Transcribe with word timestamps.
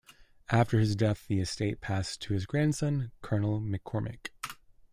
After 0.49 0.79
his 0.79 0.95
death, 0.95 1.27
the 1.27 1.39
estate 1.41 1.79
passed 1.79 2.21
to 2.23 2.33
his 2.33 2.47
grandson, 2.47 3.11
Colonel 3.21 3.61
McCormick. 3.61 4.29